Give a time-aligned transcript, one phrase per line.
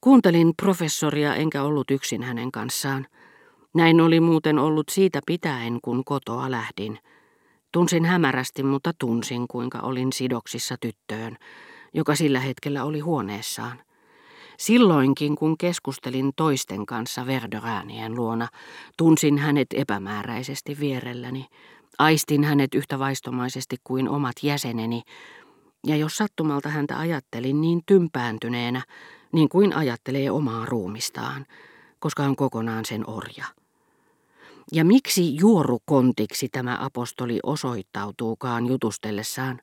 [0.00, 3.06] Kuuntelin professoria enkä ollut yksin hänen kanssaan.
[3.74, 6.98] Näin oli muuten ollut siitä pitäen, kun kotoa lähdin.
[7.72, 11.36] Tunsin hämärästi, mutta tunsin, kuinka olin sidoksissa tyttöön,
[11.94, 13.82] joka sillä hetkellä oli huoneessaan.
[14.58, 18.48] Silloinkin, kun keskustelin toisten kanssa Verderäänien luona,
[18.96, 21.46] tunsin hänet epämääräisesti vierelläni.
[21.98, 25.02] Aistin hänet yhtä vaistomaisesti kuin omat jäseneni,
[25.86, 28.82] ja jos sattumalta häntä ajattelin niin tympääntyneenä,
[29.32, 31.46] niin kuin ajattelee omaa ruumistaan,
[31.98, 33.44] koska on kokonaan sen orja.
[34.72, 39.60] Ja miksi juorukontiksi tämä apostoli osoittautuukaan jutustellessaan?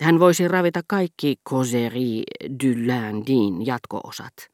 [0.00, 4.51] Hän voisi ravita kaikki Causerie du Lundin jatkoosat.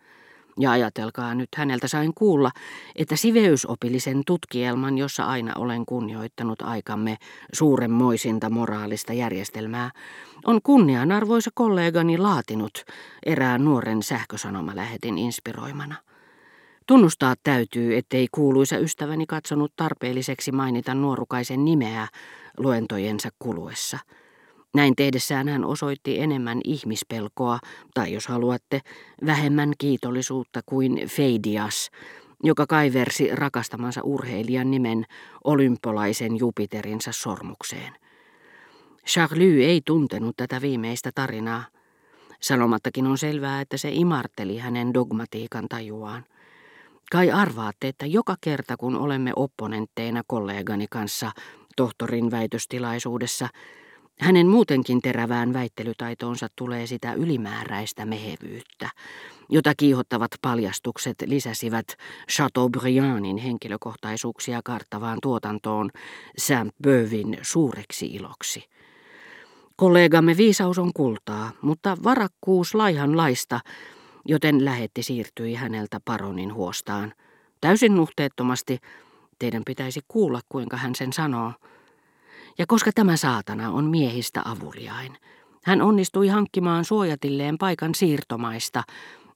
[0.58, 2.50] Ja ajatelkaa nyt, häneltä sain kuulla,
[2.96, 7.16] että siveysopillisen tutkielman, jossa aina olen kunnioittanut aikamme
[7.52, 9.90] suuremmoisinta moraalista järjestelmää,
[10.46, 12.84] on kunnianarvoisa kollegani laatinut
[13.26, 15.94] erään nuoren sähkösanomalähetin inspiroimana.
[16.86, 22.08] Tunnustaa täytyy, ettei kuuluisa ystäväni katsonut tarpeelliseksi mainita nuorukaisen nimeä
[22.58, 23.98] luentojensa kuluessa.
[24.74, 27.58] Näin tehdessään hän osoitti enemmän ihmispelkoa,
[27.94, 28.80] tai jos haluatte,
[29.26, 31.90] vähemmän kiitollisuutta kuin Feidias,
[32.42, 35.04] joka kaiversi rakastamansa urheilijan nimen
[35.44, 37.92] olympolaisen Jupiterinsa sormukseen.
[39.06, 41.64] Charlie ei tuntenut tätä viimeistä tarinaa.
[42.40, 46.24] Sanomattakin on selvää, että se imarteli hänen dogmatiikan tajuaan.
[47.12, 51.30] Kai arvaatte, että joka kerta kun olemme opponentteina kollegani kanssa
[51.76, 53.48] tohtorin väitöstilaisuudessa,
[54.20, 58.90] hänen muutenkin terävään väittelytaitoonsa tulee sitä ylimääräistä mehevyyttä,
[59.48, 61.86] jota kiihottavat paljastukset lisäsivät
[62.32, 65.90] Chateaubriandin henkilökohtaisuuksia karttavaan tuotantoon
[66.38, 68.64] Saint-Beuvin suureksi iloksi.
[69.76, 73.60] Kollegamme viisaus on kultaa, mutta varakkuus laihanlaista,
[74.24, 77.14] joten lähetti siirtyi häneltä paronin huostaan.
[77.60, 78.78] Täysin nuhteettomasti,
[79.38, 81.52] teidän pitäisi kuulla kuinka hän sen sanoo.
[82.58, 85.16] Ja koska tämä saatana on miehistä avuliain,
[85.64, 88.82] hän onnistui hankkimaan suojatilleen paikan siirtomaista,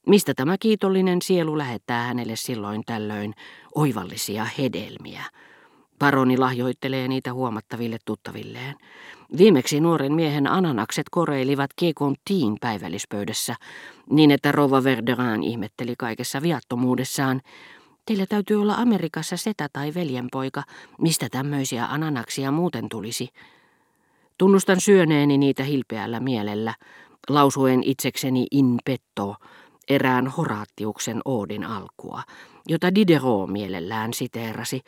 [0.06, 3.34] mistä tämä kiitollinen sielu lähettää hänelle silloin tällöin
[3.74, 5.24] oivallisia hedelmiä.
[5.98, 8.74] Paroni lahjoittelee niitä huomattaville tuttavilleen.
[9.38, 13.54] Viimeksi nuoren miehen ananakset koreilivat Kekontiin päivällispöydässä,
[14.10, 17.40] niin että Rova Verderin ihmetteli kaikessa viattomuudessaan.
[18.06, 20.62] Teillä täytyy olla Amerikassa setä tai veljenpoika,
[20.98, 23.28] mistä tämmöisiä ananaksia muuten tulisi.
[24.38, 26.74] Tunnustan syöneeni niitä hilpeällä mielellä,
[27.28, 29.36] lausuen itsekseni in petto,
[29.88, 32.22] erään Horatiuksen Oodin alkua,
[32.68, 34.80] jota Diderot mielellään siteerasi,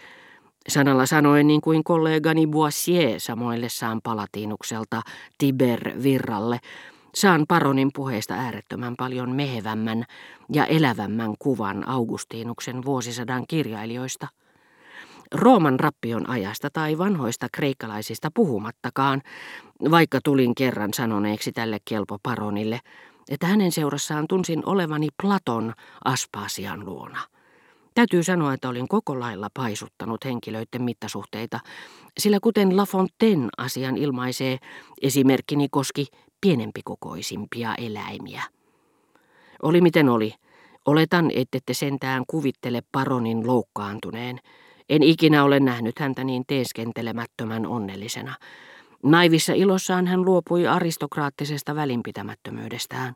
[0.68, 5.02] Sanalla sanoen niin kuin kollegani Boissier samoillessaan palatiinukselta
[5.38, 6.60] Tiber Virralle,
[7.14, 10.04] saan paronin puheesta äärettömän paljon mehevämmän
[10.52, 14.28] ja elävämmän kuvan Augustinuksen vuosisadan kirjailijoista.
[15.32, 19.22] Rooman rappion ajasta tai vanhoista kreikkalaisista puhumattakaan,
[19.90, 22.80] vaikka tulin kerran sanoneeksi tälle kelpo paronille,
[23.30, 25.72] että hänen seurassaan tunsin olevani Platon
[26.04, 27.20] Aspasian luona.
[27.94, 31.60] Täytyy sanoa, että olin koko lailla paisuttanut henkilöiden mittasuhteita,
[32.18, 34.58] sillä kuten La Fontaine asian ilmaisee,
[35.02, 36.06] esimerkkini koski
[36.44, 38.42] pienempikokoisimpia eläimiä.
[39.62, 40.34] Oli miten oli.
[40.86, 44.40] Oletan, ettette sentään kuvittele paronin loukkaantuneen.
[44.88, 48.34] En ikinä ole nähnyt häntä niin teeskentelemättömän onnellisena.
[49.02, 53.14] Naivissa ilossaan hän luopui aristokraattisesta välinpitämättömyydestään.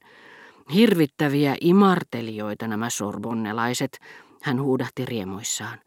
[0.74, 3.98] Hirvittäviä imartelijoita nämä sorbonnelaiset,
[4.42, 5.78] hän huudahti riemuissaan.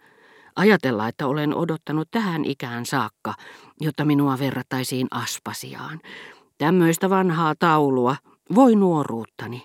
[0.56, 3.34] Ajatella, että olen odottanut tähän ikään saakka,
[3.80, 6.00] jotta minua verrattaisiin Aspasiaan.
[6.62, 8.16] Tämmöistä vanhaa taulua,
[8.56, 9.64] voi nuoruuttani.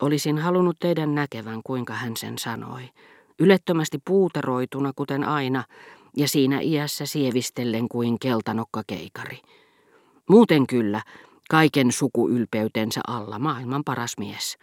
[0.00, 2.82] Olisin halunnut teidän näkevän, kuinka hän sen sanoi.
[3.38, 5.64] Ylettömästi puuteroituna, kuten aina,
[6.16, 9.38] ja siinä iässä sievistellen kuin keltanokka keikari.
[10.28, 11.02] Muuten kyllä,
[11.50, 14.58] kaiken sukuylpeytensä alla maailman paras mies.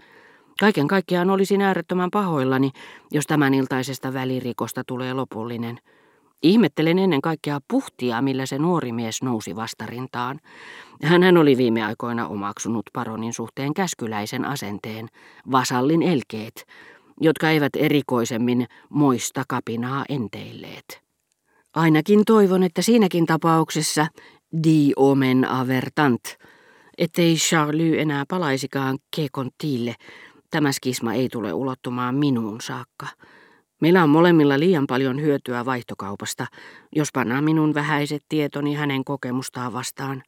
[0.59, 2.71] Kaiken kaikkiaan olisin äärettömän pahoillani,
[3.11, 5.79] jos tämän iltaisesta välirikosta tulee lopullinen.
[6.43, 10.39] Ihmettelen ennen kaikkea puhtia, millä se nuori mies nousi vastarintaan.
[11.03, 15.07] Hän oli viime aikoina omaksunut paronin suhteen käskyläisen asenteen,
[15.51, 16.65] vasallin elkeet,
[17.21, 21.01] jotka eivät erikoisemmin moista kapinaa enteilleet.
[21.75, 24.07] Ainakin toivon, että siinäkin tapauksessa
[24.63, 26.23] di omen avertant,
[26.97, 29.95] ettei Charlie enää palaisikaan Kekon tiille,
[30.55, 33.07] Tämä skisma ei tule ulottumaan minuun saakka.
[33.81, 36.45] Meillä on molemmilla liian paljon hyötyä vaihtokaupasta,
[36.95, 40.24] jos pannaan minun vähäiset tietoni hänen kokemustaan vastaan.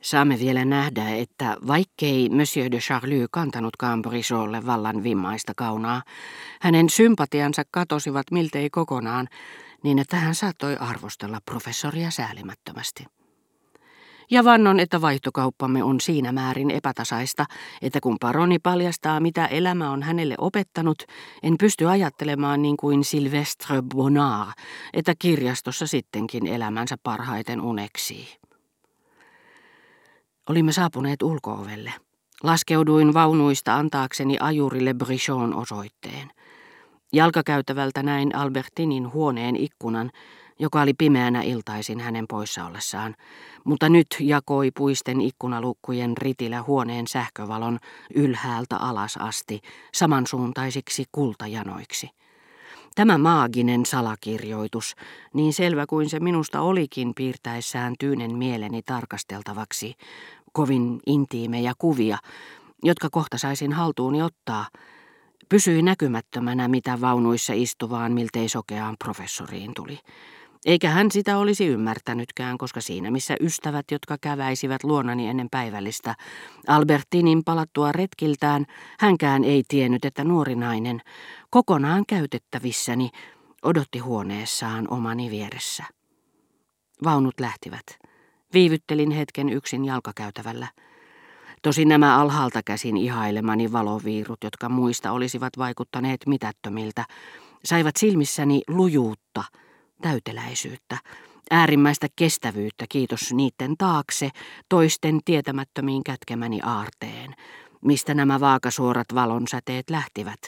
[0.00, 6.02] Saamme vielä nähdä, että vaikkei Monsieur de Charlie kantanutkaan Brisolle vallan vimmaista kaunaa,
[6.60, 9.28] hänen sympatiansa katosivat miltei kokonaan,
[9.82, 13.04] niin että hän saattoi arvostella professoria säälimättömästi.
[14.30, 17.44] Ja vannon, että vaihtokauppamme on siinä määrin epätasaista,
[17.82, 21.02] että kun paroni paljastaa, mitä elämä on hänelle opettanut,
[21.42, 24.52] en pysty ajattelemaan niin kuin Sylvestre Bonnard,
[24.92, 28.28] että kirjastossa sittenkin elämänsä parhaiten uneksii.
[30.48, 31.92] Olimme saapuneet ulkoovelle.
[32.42, 36.30] Laskeuduin vaunuista antaakseni ajurille Brichon osoitteen.
[37.12, 40.10] Jalkakäytävältä näin Albertinin huoneen ikkunan,
[40.58, 43.14] joka oli pimeänä iltaisin hänen poissa ollessaan,
[43.64, 47.78] mutta nyt jakoi puisten ikkunalukkujen ritillä huoneen sähkövalon
[48.14, 49.60] ylhäältä alas asti
[49.94, 52.10] samansuuntaisiksi kultajanoiksi.
[52.94, 54.94] Tämä maaginen salakirjoitus,
[55.32, 59.94] niin selvä kuin se minusta olikin piirtäessään tyynen mieleni tarkasteltavaksi,
[60.52, 62.18] kovin intiimejä kuvia,
[62.82, 64.66] jotka kohta saisin haltuuni ottaa,
[65.48, 69.98] pysyi näkymättömänä, mitä vaunuissa istuvaan miltei sokeaan professoriin tuli.
[70.64, 76.14] Eikä hän sitä olisi ymmärtänytkään, koska siinä missä ystävät, jotka käväisivät luonani ennen päivällistä,
[76.66, 78.66] Albertinin palattua retkiltään,
[78.98, 81.00] hänkään ei tiennyt, että nuori nainen,
[81.50, 83.10] kokonaan käytettävissäni,
[83.62, 85.84] odotti huoneessaan omani vieressä.
[87.04, 87.86] Vaunut lähtivät.
[88.52, 90.66] Viivyttelin hetken yksin jalkakäytävällä.
[91.62, 97.04] Tosi nämä alhaalta käsin ihailemani valoviirut, jotka muista olisivat vaikuttaneet mitättömiltä,
[97.64, 99.44] saivat silmissäni lujuutta–
[100.02, 100.98] täyteläisyyttä,
[101.50, 104.30] äärimmäistä kestävyyttä kiitos niiden taakse
[104.68, 107.34] toisten tietämättömiin kätkemäni aarteen,
[107.80, 110.40] mistä nämä vaakasuorat valonsäteet lähtivät.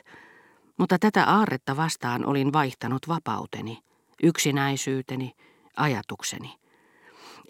[0.79, 3.79] Mutta tätä aarretta vastaan olin vaihtanut vapauteni,
[4.23, 5.33] yksinäisyyteni,
[5.77, 6.55] ajatukseni.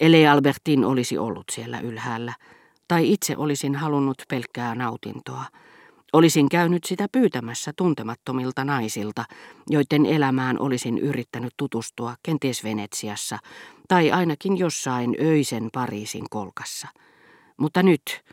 [0.00, 2.34] Ellei Albertin olisi ollut siellä ylhäällä,
[2.88, 5.44] tai itse olisin halunnut pelkkää nautintoa–
[6.12, 9.24] Olisin käynyt sitä pyytämässä tuntemattomilta naisilta,
[9.70, 13.38] joiden elämään olisin yrittänyt tutustua kenties Venetsiassa
[13.88, 16.88] tai ainakin jossain öisen Pariisin kolkassa.
[17.56, 18.24] Mutta nyt,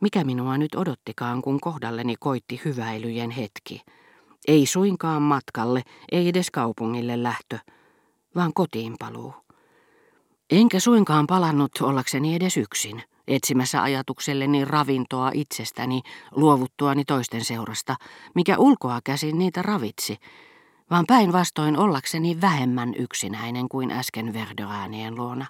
[0.00, 3.80] mikä minua nyt odottikaan, kun kohdalleni koitti hyväilyjen hetki.
[4.48, 5.82] Ei suinkaan matkalle,
[6.12, 7.58] ei edes kaupungille lähtö,
[8.34, 9.34] vaan kotiin paluu.
[10.50, 17.96] Enkä suinkaan palannut ollakseni edes yksin etsimässä ajatukselleni ravintoa itsestäni luovuttuani toisten seurasta,
[18.34, 20.16] mikä ulkoa käsin niitä ravitsi,
[20.90, 25.46] vaan päinvastoin ollakseni vähemmän yksinäinen kuin äsken Verderäänien luona.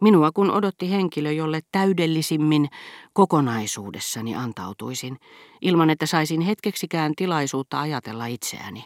[0.00, 2.68] Minua kun odotti henkilö, jolle täydellisimmin
[3.12, 5.18] kokonaisuudessani antautuisin,
[5.60, 8.84] ilman että saisin hetkeksikään tilaisuutta ajatella itseäni.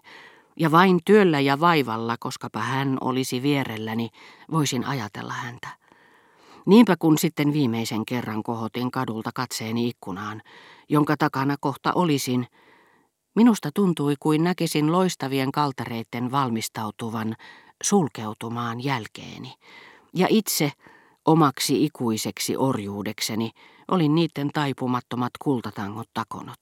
[0.57, 4.09] Ja vain työllä ja vaivalla, koskapa hän olisi vierelläni,
[4.51, 5.80] voisin ajatella häntä.
[6.67, 10.43] Niinpä kun sitten viimeisen kerran kohotin kadulta katseeni ikkunaan,
[10.89, 12.47] jonka takana kohta olisin,
[13.35, 17.37] minusta tuntui kuin näkisin loistavien kaltareiden valmistautuvan
[17.83, 19.55] sulkeutumaan jälkeeni.
[20.15, 20.73] Ja itse
[21.25, 23.51] omaksi ikuiseksi orjuudekseni
[23.89, 26.61] olin niiden taipumattomat kultatangot takonut.